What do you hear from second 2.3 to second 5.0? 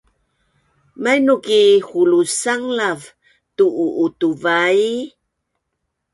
sanglav tun’u’utuvai